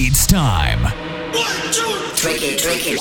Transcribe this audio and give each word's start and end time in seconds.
It's 0.00 0.28
time 0.28 0.86
Drink 2.14 2.42
it, 2.42 2.60
drink 2.62 2.86
it. 2.86 3.00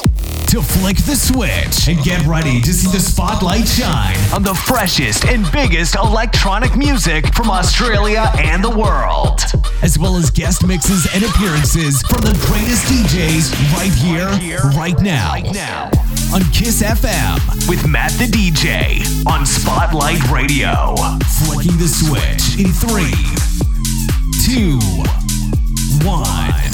to 0.49 0.63
flick 0.63 0.97
the 0.97 1.16
switch 1.16 1.88
and 1.88 2.04
get 2.04 2.25
ready 2.25 2.59
to 2.59 2.73
see 2.73 2.91
the 2.91 3.00
spotlight 3.00 3.68
shine 3.68 4.18
on 4.34 4.41
the 4.41 4.55
freshest 4.55 5.25
and 5.25 5.46
biggest 5.52 5.96
electronic 5.96 6.75
music 6.75 7.31
from 7.36 7.52
Australia 7.52 8.31
and 8.38 8.63
the 8.63 8.70
world, 8.70 9.41
as 9.83 10.00
well 10.00 10.15
as 10.15 10.32
guest 10.32 10.65
mixes 10.65 11.07
and 11.14 11.23
appearances 11.23 12.02
from 12.02 12.21
the 12.21 12.33
greatest 12.50 12.86
DJs 12.89 13.54
right 13.77 13.93
here, 13.93 14.57
right 14.73 15.00
now, 15.00 15.34
on 16.34 16.41
Kiss 16.52 16.82
FM 16.82 17.70
with 17.70 17.88
Matt 17.88 18.11
the 18.14 18.25
DJ 18.25 19.05
on 19.27 19.45
Spotlight 19.45 20.32
Radio. 20.32 20.95
Flicking 21.45 21.77
the 21.77 21.88
switch 21.88 22.57
in 22.57 22.73
three, 22.73 23.14
two, 24.45 24.79
one. 26.04 26.67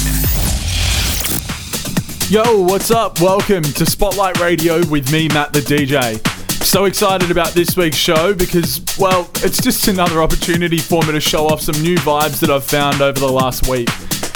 Yo, 2.30 2.62
what's 2.62 2.90
up? 2.90 3.20
Welcome 3.20 3.62
to 3.62 3.84
Spotlight 3.84 4.40
Radio 4.40 4.84
with 4.86 5.12
me, 5.12 5.28
Matt 5.28 5.52
the 5.52 5.60
DJ. 5.60 6.18
So 6.64 6.86
excited 6.86 7.30
about 7.30 7.48
this 7.48 7.76
week's 7.76 7.98
show 7.98 8.32
because, 8.32 8.82
well, 8.98 9.28
it's 9.42 9.62
just 9.62 9.88
another 9.88 10.22
opportunity 10.22 10.78
for 10.78 11.02
me 11.02 11.12
to 11.12 11.20
show 11.20 11.46
off 11.46 11.60
some 11.60 11.80
new 11.82 11.96
vibes 11.98 12.40
that 12.40 12.48
I've 12.48 12.64
found 12.64 13.02
over 13.02 13.20
the 13.20 13.30
last 13.30 13.68
week. 13.68 13.90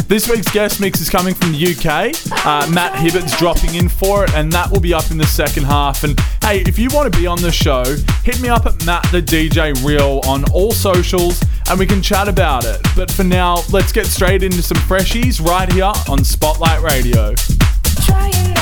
This 0.07 0.29
week's 0.29 0.51
guest 0.53 0.83
mix 0.83 1.01
is 1.01 1.09
coming 1.09 1.35
from 1.35 1.53
the 1.53 1.67
UK. 1.67 2.45
Uh, 2.47 2.71
Matt 2.71 2.93
Hibbert's 2.93 3.37
dropping 3.39 3.75
in 3.75 3.89
for 3.89 4.23
it, 4.25 4.35
and 4.35 4.53
that 4.53 4.71
will 4.71 4.81
be 4.81 4.93
up 4.93 5.11
in 5.11 5.17
the 5.17 5.27
second 5.27 5.65
half. 5.65 6.05
And 6.05 6.21
hey, 6.43 6.61
if 6.67 6.79
you 6.79 6.91
want 6.93 7.11
to 7.11 7.19
be 7.19 7.27
on 7.27 7.41
the 7.41 7.51
show, 7.51 7.85
hit 8.23 8.39
me 8.43 8.51
up 8.51 8.67
at 8.67 8.85
Matt 8.85 9.11
the 9.11 9.23
DJ 9.23 9.75
Real 9.83 10.21
on 10.27 10.45
all 10.53 10.73
socials, 10.73 11.43
and 11.71 11.79
we 11.79 11.87
can 11.87 12.03
chat 12.03 12.29
about 12.29 12.67
it. 12.67 12.81
But 12.95 13.11
for 13.11 13.25
now, 13.25 13.63
let's 13.73 13.93
get 13.93 14.07
straight 14.07 14.43
into 14.43 14.63
some 14.63 14.79
freshies 14.79 15.43
right 15.45 15.73
here 15.73 15.93
on 16.07 16.23
Spotlight 16.23 16.83
Radio. 16.83 17.35
Trying 18.01 18.58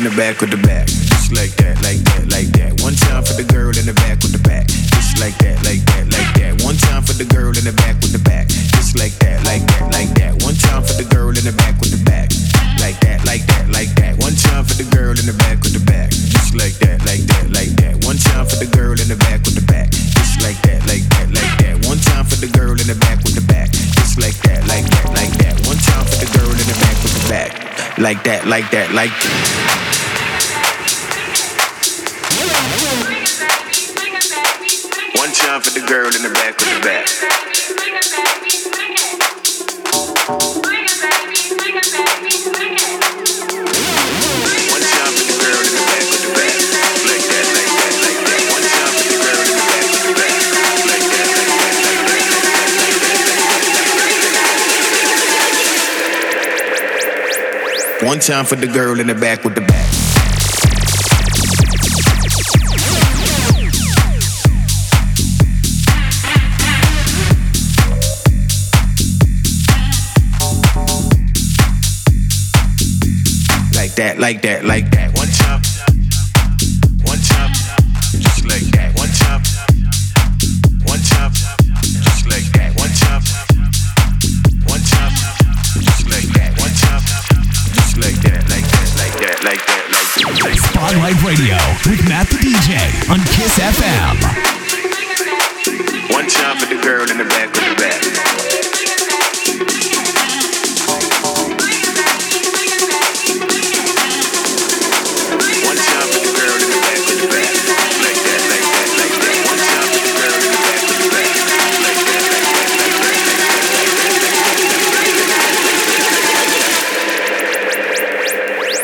in 0.00 0.08
the 0.08 0.16
back 0.16 0.40
with 0.40 0.48
the 0.48 0.56
back. 0.64 0.88
Just 0.88 1.28
like 1.36 1.52
that, 1.60 1.76
like 1.84 2.00
that, 2.08 2.24
like 2.32 2.48
that. 2.56 2.72
One 2.80 2.96
time 2.96 3.20
for 3.20 3.36
the 3.36 3.44
girl 3.44 3.68
in 3.68 3.84
the 3.84 3.92
back 3.92 4.16
with 4.24 4.32
the 4.32 4.40
back. 4.40 4.64
Just 4.64 5.20
like 5.20 5.36
that, 5.44 5.60
like 5.60 5.84
that, 5.92 6.08
like 6.08 6.32
that. 6.40 6.56
One 6.64 6.80
time 6.80 7.04
for 7.04 7.12
the 7.12 7.28
girl 7.28 7.52
in 7.52 7.64
the 7.68 7.76
back 7.76 8.00
with 8.00 8.16
the 8.16 8.22
back. 8.24 8.48
Just 8.48 8.96
like 8.96 9.12
that, 9.20 9.44
like 9.44 9.60
that, 9.60 9.92
like 9.92 10.08
that. 10.16 10.40
One 10.40 10.56
time 10.56 10.80
for 10.88 10.96
the 10.96 11.04
girl 11.04 11.28
in 11.36 11.44
the 11.44 11.52
back 11.52 11.76
with 11.84 11.92
the 11.92 12.00
back. 12.08 12.32
Like 12.80 12.96
that, 13.04 13.28
like 13.28 13.44
that, 13.44 13.68
like 13.68 13.92
that. 14.00 14.16
One 14.16 14.32
time 14.40 14.64
for 14.64 14.72
the 14.80 14.88
girl 14.88 15.12
in 15.12 15.26
the 15.28 15.36
back 15.36 15.60
with 15.60 15.76
the 15.76 15.84
back. 15.84 16.08
Just 16.08 16.56
like 16.56 16.80
that, 16.80 17.04
like 17.04 17.20
that, 17.28 17.52
like 17.52 17.72
that. 17.84 18.00
One 18.08 18.16
time 18.16 18.48
for 18.48 18.56
the 18.56 18.70
girl 18.72 18.96
in 18.96 19.04
the 19.04 19.20
back 19.20 19.44
with 19.44 19.52
the 19.52 19.66
back. 19.68 19.92
Just 19.92 20.40
like 20.40 20.56
that, 20.64 20.80
like 20.88 21.04
that, 21.12 21.28
like 21.28 21.52
that. 21.60 21.76
One 21.84 22.00
time 22.00 22.24
for 22.24 22.40
the 22.40 22.48
girl 22.56 22.72
in 22.72 22.88
the 22.88 22.96
back 22.96 23.20
with 23.20 23.36
the 23.36 23.44
back. 23.44 23.68
Just 24.00 24.16
like 24.16 24.38
that, 24.48 24.64
like 24.64 24.88
that, 24.88 25.12
like 25.12 25.34
that. 25.44 25.60
One 25.68 25.76
time 25.76 26.08
for 26.08 26.16
the 26.24 26.28
girl 26.32 26.48
in 26.48 26.64
the 26.64 26.78
back 26.80 26.96
with 27.04 27.12
the 27.20 27.24
back. 27.28 27.52
Like 28.00 28.24
that, 28.24 28.48
like 28.48 28.72
that, 28.72 28.96
like 28.96 29.12
that. 29.12 29.69
Time 58.20 58.44
for 58.44 58.56
the 58.56 58.66
girl 58.66 59.00
in 59.00 59.06
the 59.06 59.14
back 59.14 59.44
with 59.44 59.54
the 59.54 59.62
back. 59.62 59.86
Like 73.74 73.94
that, 73.94 74.18
like 74.18 74.42
that, 74.42 74.64
like 74.64 74.90
that. 74.90 75.09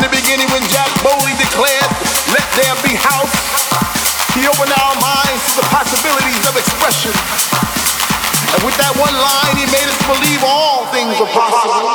In 0.00 0.08
the 0.08 0.16
beginning 0.16 0.48
when 0.48 0.64
Jack 0.72 0.88
Bowley 1.04 1.36
declared, 1.36 1.90
let 2.32 2.48
there 2.56 2.72
be 2.80 2.96
house, 2.96 3.36
he 4.32 4.48
opened 4.48 4.72
our 4.80 4.96
minds 4.96 5.44
to 5.52 5.60
the 5.60 5.68
possibilities 5.68 6.40
of 6.48 6.56
expression. 6.56 7.12
And 7.12 8.64
with 8.64 8.80
that 8.80 8.96
one 8.96 9.12
line, 9.12 9.54
he 9.60 9.68
made 9.68 9.84
us 9.84 10.00
believe 10.08 10.40
all 10.40 10.88
things 10.88 11.20
are 11.20 11.28
possible. 11.28 11.89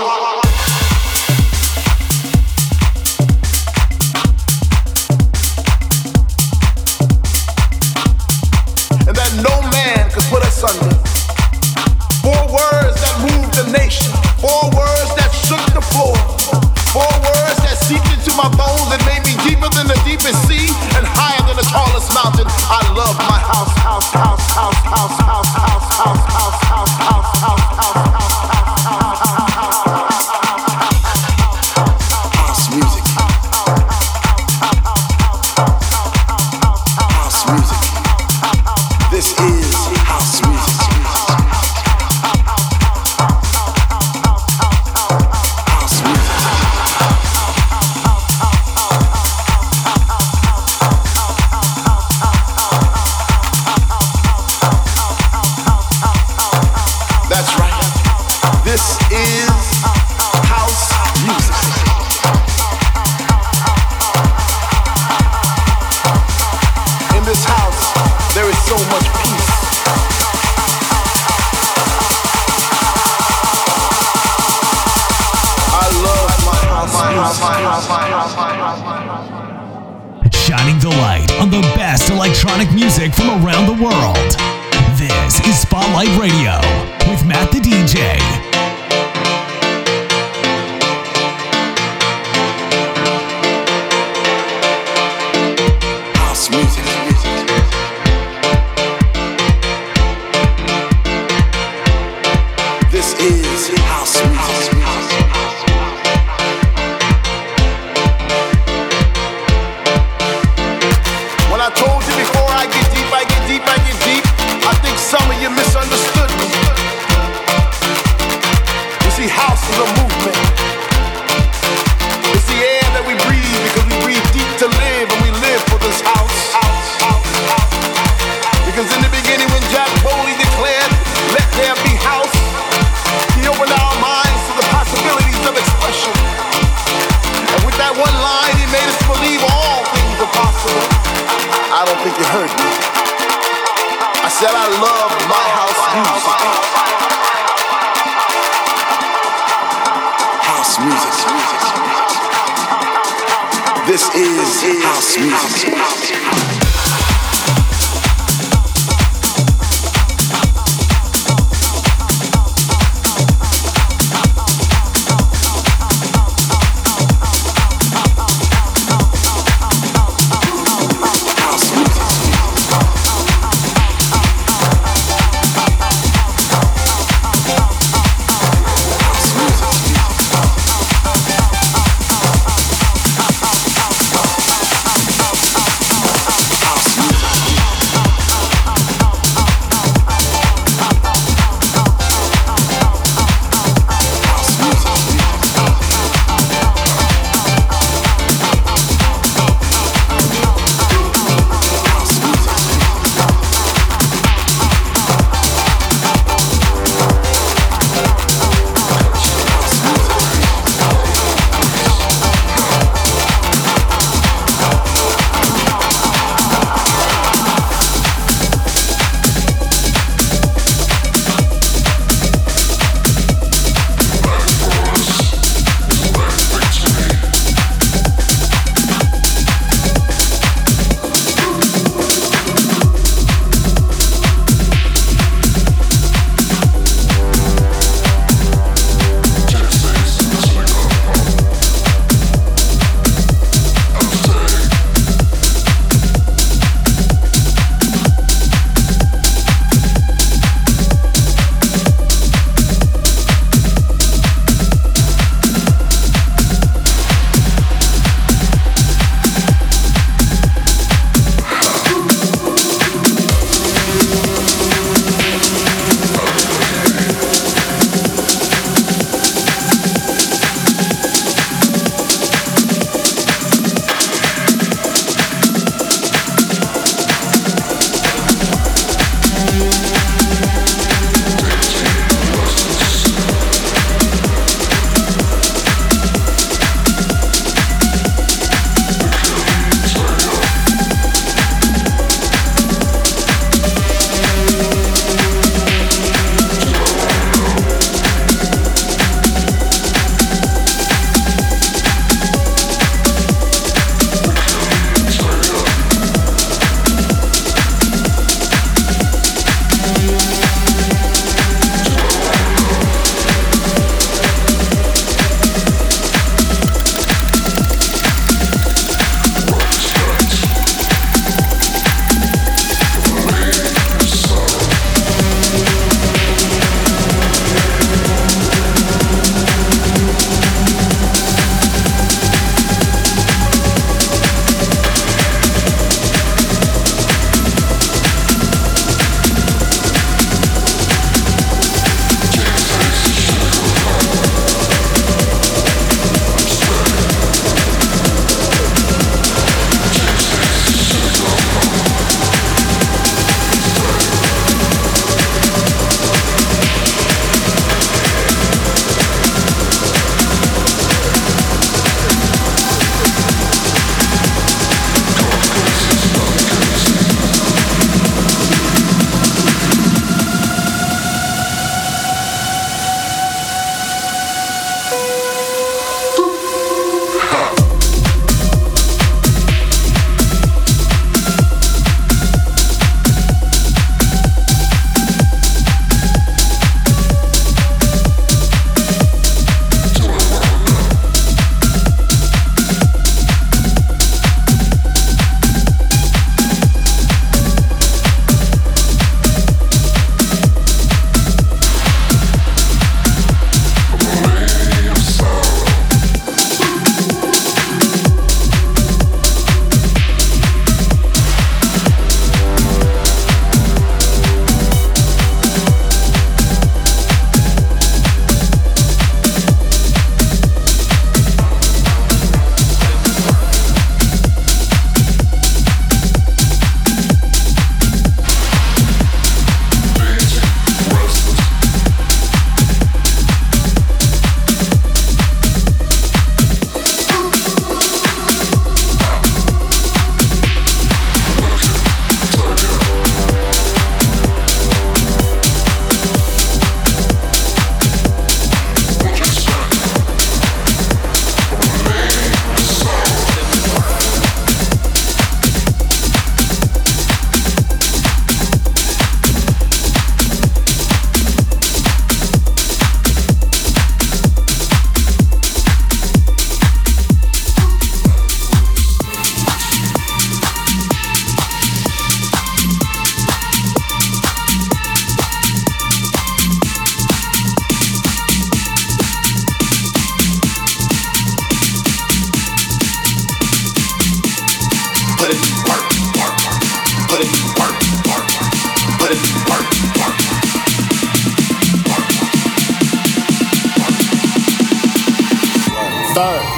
start. 496.15 496.54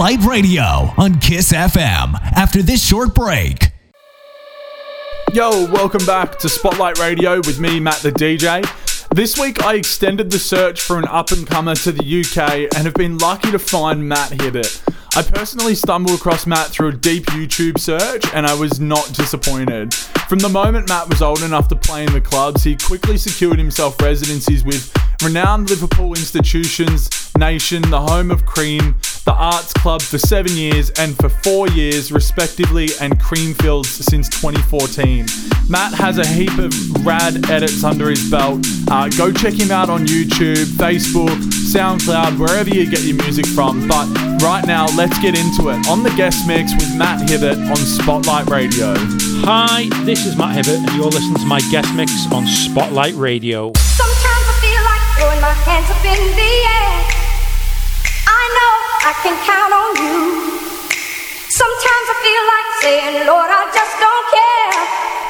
Spotlight 0.00 0.24
Radio 0.24 0.94
on 0.96 1.18
Kiss 1.18 1.52
FM 1.52 2.18
after 2.34 2.62
this 2.62 2.82
short 2.82 3.14
break. 3.14 3.70
Yo, 5.34 5.70
welcome 5.70 6.06
back 6.06 6.38
to 6.38 6.48
Spotlight 6.48 6.98
Radio 6.98 7.36
with 7.36 7.60
me, 7.60 7.78
Matt 7.80 7.96
the 7.96 8.10
DJ. 8.10 8.66
This 9.14 9.38
week 9.38 9.62
I 9.62 9.74
extended 9.74 10.30
the 10.30 10.38
search 10.38 10.80
for 10.80 10.96
an 10.96 11.04
up 11.08 11.32
and 11.32 11.46
comer 11.46 11.74
to 11.74 11.92
the 11.92 12.20
UK 12.20 12.74
and 12.74 12.86
have 12.86 12.94
been 12.94 13.18
lucky 13.18 13.50
to 13.50 13.58
find 13.58 14.08
Matt 14.08 14.40
Hibbert. 14.40 14.82
I 15.16 15.20
personally 15.20 15.74
stumbled 15.74 16.18
across 16.18 16.46
Matt 16.46 16.68
through 16.68 16.88
a 16.88 16.92
deep 16.92 17.26
YouTube 17.26 17.78
search 17.78 18.24
and 18.32 18.46
I 18.46 18.54
was 18.54 18.80
not 18.80 19.12
disappointed. 19.12 19.92
From 20.30 20.38
the 20.38 20.48
moment 20.48 20.88
Matt 20.88 21.10
was 21.10 21.20
old 21.20 21.42
enough 21.42 21.68
to 21.68 21.76
play 21.76 22.04
in 22.06 22.12
the 22.14 22.22
clubs, 22.22 22.64
he 22.64 22.74
quickly 22.74 23.18
secured 23.18 23.58
himself 23.58 24.00
residencies 24.00 24.64
with 24.64 24.90
renowned 25.22 25.68
Liverpool 25.68 26.14
institutions, 26.14 27.10
Nation, 27.36 27.82
the 27.90 28.00
home 28.00 28.30
of 28.30 28.46
Cream, 28.46 28.94
the 29.30 29.36
Arts 29.36 29.72
Club 29.74 30.02
for 30.02 30.18
seven 30.18 30.50
years 30.56 30.90
and 30.98 31.16
for 31.16 31.28
four 31.28 31.68
years, 31.68 32.10
respectively, 32.10 32.88
and 33.00 33.16
Creamfields 33.20 33.86
since 33.86 34.28
2014. 34.28 35.24
Matt 35.68 35.94
has 35.94 36.18
a 36.18 36.26
heap 36.26 36.58
of 36.58 36.74
rad 37.06 37.48
edits 37.48 37.84
under 37.84 38.10
his 38.10 38.28
belt. 38.28 38.66
Uh, 38.90 39.08
go 39.10 39.30
check 39.30 39.54
him 39.54 39.70
out 39.70 39.88
on 39.88 40.04
YouTube, 40.04 40.66
Facebook, 40.74 41.36
SoundCloud, 41.70 42.40
wherever 42.40 42.70
you 42.70 42.90
get 42.90 43.02
your 43.02 43.18
music 43.22 43.46
from. 43.46 43.86
But 43.86 44.08
right 44.42 44.66
now, 44.66 44.86
let's 44.96 45.16
get 45.20 45.38
into 45.38 45.68
it 45.70 45.86
on 45.86 46.02
the 46.02 46.12
guest 46.16 46.48
mix 46.48 46.72
with 46.74 46.90
Matt 46.96 47.30
Hibbert 47.30 47.58
on 47.70 47.76
Spotlight 47.76 48.50
Radio. 48.50 48.94
Hi, 49.46 49.86
this 50.04 50.26
is 50.26 50.36
Matt 50.36 50.56
Hibbert, 50.56 50.80
and 50.80 50.90
you're 50.96 51.06
listening 51.06 51.38
to 51.38 51.46
my 51.46 51.60
guest 51.70 51.94
mix 51.94 52.10
on 52.32 52.48
Spotlight 52.48 53.14
Radio. 53.14 53.70
Sometimes 53.76 54.44
I 54.50 54.54
feel 54.58 54.82
like 54.82 55.02
throwing 55.14 55.40
my 55.40 55.54
hands 55.70 55.88
up 55.88 56.02
in 56.02 56.18
the 56.34 56.52
air. 56.66 57.20
I 58.26 58.42
know 58.58 58.89
I 59.00 59.16
can 59.24 59.32
count 59.48 59.72
on 59.72 59.90
you. 59.96 60.20
Sometimes 61.48 62.06
I 62.12 62.16
feel 62.20 62.44
like 62.52 62.68
saying, 62.84 63.14
Lord, 63.24 63.48
I 63.48 63.64
just 63.72 63.96
don't 63.96 64.26
care. 64.28 64.76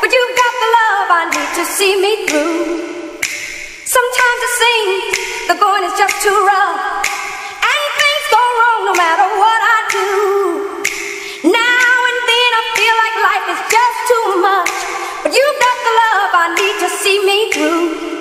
But 0.03 0.11
you've 0.11 0.35
got 0.35 0.55
the 0.59 0.69
love 0.75 1.07
I 1.07 1.23
need 1.31 1.51
to 1.55 1.65
see 1.79 1.95
me 2.03 2.13
through. 2.27 2.67
Sometimes 3.87 4.41
it 4.43 4.55
seems 4.59 5.03
the 5.47 5.57
going 5.63 5.87
is 5.87 5.95
just 5.95 6.19
too 6.19 6.35
rough. 6.35 6.83
And 7.63 7.83
things 7.95 8.25
go 8.35 8.43
wrong 8.43 8.81
no 8.91 8.95
matter 8.99 9.27
what 9.39 9.61
I 9.63 9.79
do. 9.95 10.11
Now 11.47 11.95
and 12.11 12.19
then 12.27 12.51
I 12.51 12.63
feel 12.75 12.97
like 12.99 13.15
life 13.23 13.47
is 13.55 13.63
just 13.71 13.99
too 14.11 14.29
much. 14.51 14.75
But 15.23 15.31
you've 15.31 15.61
got 15.63 15.79
the 15.87 15.95
love 15.95 16.31
I 16.35 16.47
need 16.59 16.77
to 16.83 16.89
see 17.07 17.19
me 17.23 17.39
through. 17.55 18.20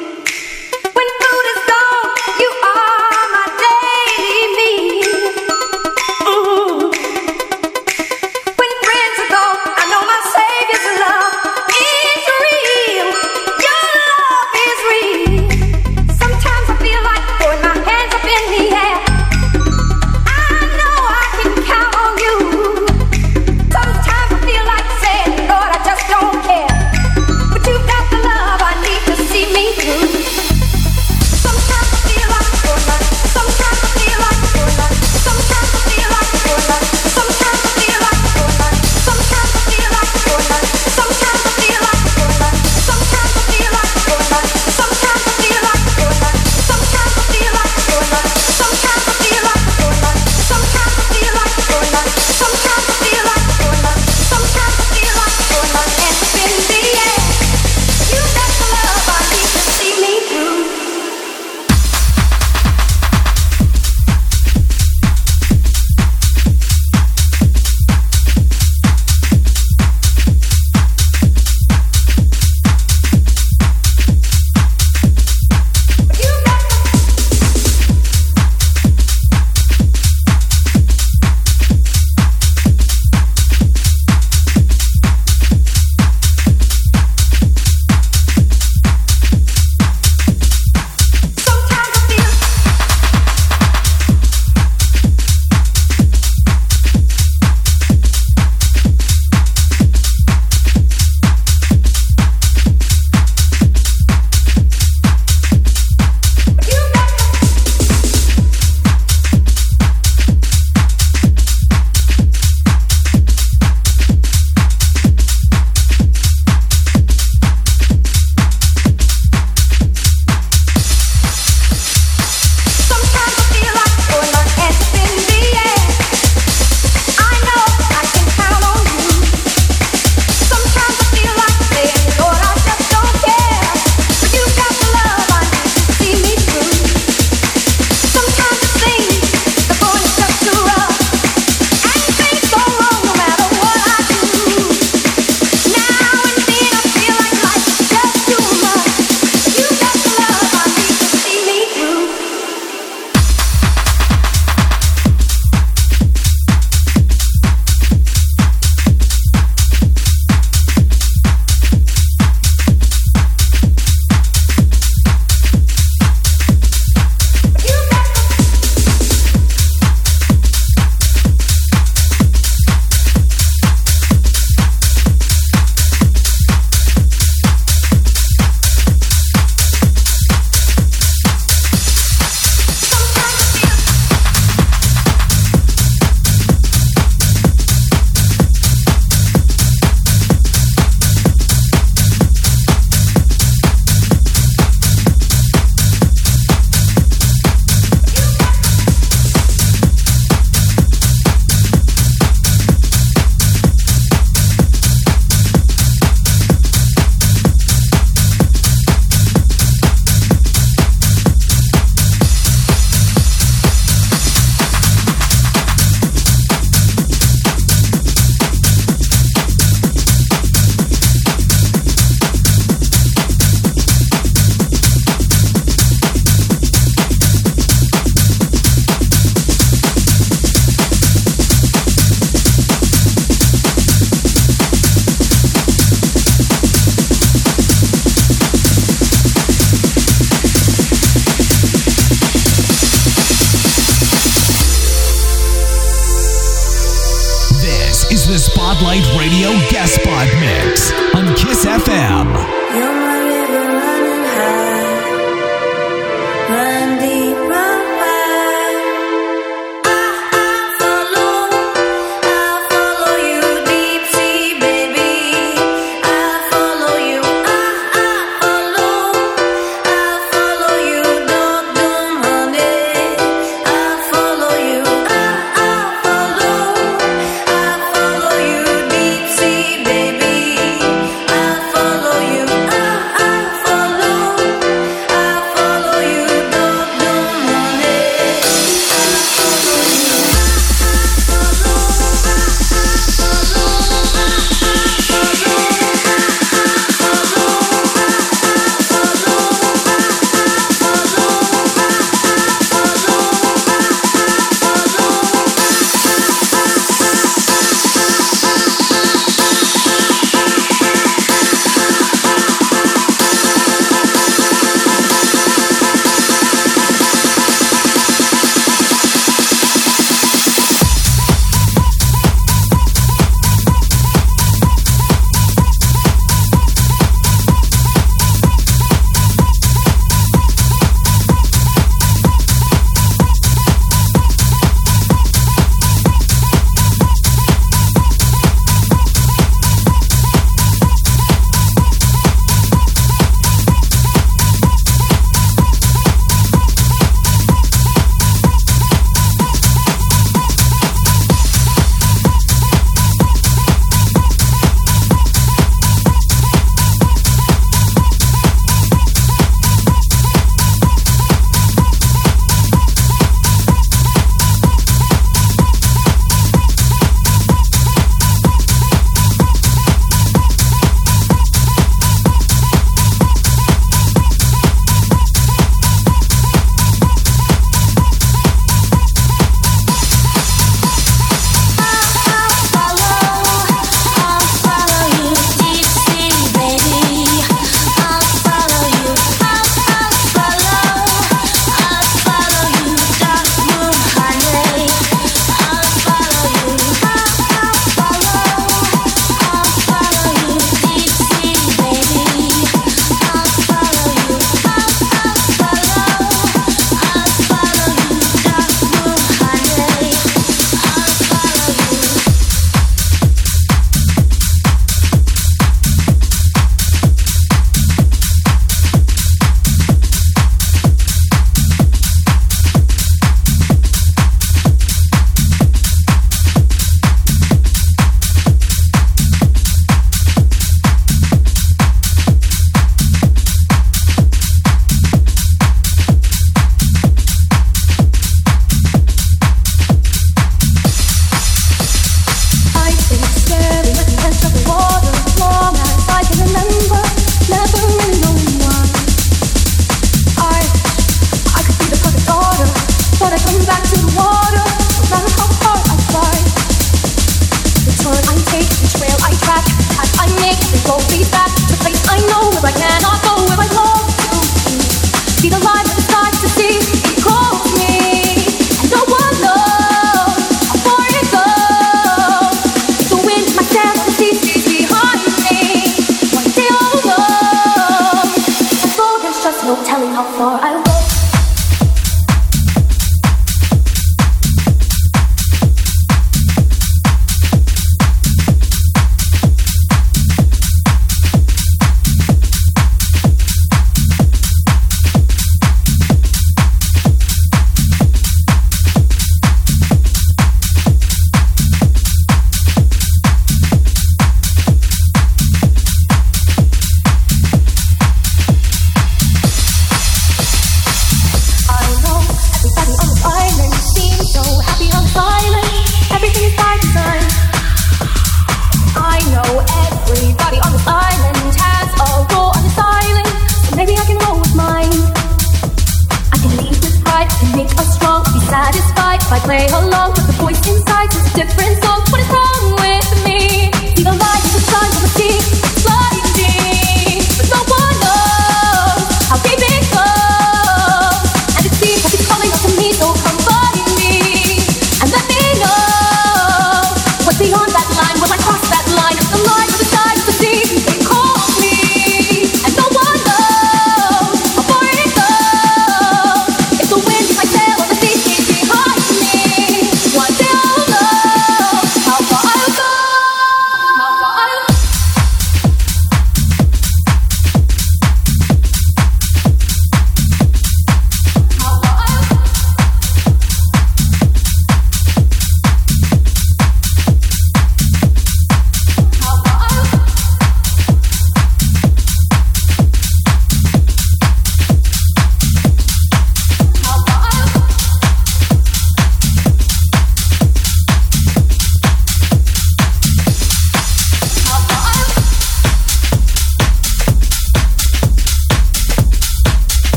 Spotlight 248.80 249.04
Radio 249.20 249.50
Guest 249.70 249.96
Spot 249.96 250.28
Mix 250.40 250.94
on 251.14 251.36
Kiss 251.36 251.66
FM. 251.66 252.49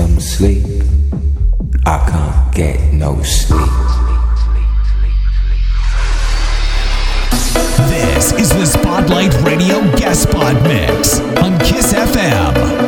some 0.00 0.18
sleep. 0.18 0.64
I 1.84 1.98
can't 2.10 2.54
get 2.54 2.92
no 2.94 3.22
sleep. 3.22 3.70
This 7.90 8.32
is 8.32 8.48
the 8.48 8.64
Spotlight 8.64 9.34
Radio 9.42 9.80
Guest 9.98 10.22
Spot 10.22 10.54
Mix 10.62 11.20
on 11.44 11.58
KISS 11.58 11.92
FM. 11.92 12.79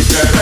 Every 0.00 0.32
day. 0.32 0.37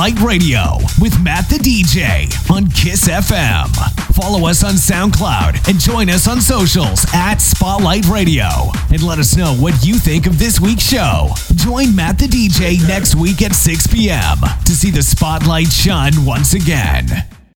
Spotlight 0.00 0.26
Radio 0.26 0.78
with 0.98 1.20
Matt 1.22 1.46
the 1.50 1.56
DJ 1.56 2.32
on 2.50 2.70
Kiss 2.70 3.06
FM. 3.06 3.68
Follow 4.14 4.48
us 4.48 4.64
on 4.64 4.72
SoundCloud 4.72 5.68
and 5.68 5.78
join 5.78 6.08
us 6.08 6.26
on 6.26 6.40
socials 6.40 7.04
at 7.12 7.36
Spotlight 7.36 8.06
Radio 8.06 8.48
and 8.90 9.02
let 9.02 9.18
us 9.18 9.36
know 9.36 9.52
what 9.56 9.84
you 9.84 9.96
think 9.96 10.26
of 10.26 10.38
this 10.38 10.58
week's 10.58 10.88
show. 10.88 11.28
Join 11.54 11.94
Matt 11.94 12.18
the 12.18 12.28
DJ 12.28 12.80
next 12.88 13.14
week 13.14 13.42
at 13.42 13.54
6 13.54 13.88
p.m. 13.88 14.38
to 14.64 14.72
see 14.72 14.90
the 14.90 15.02
spotlight 15.02 15.70
shine 15.70 16.24
once 16.24 16.54
again. 16.54 17.06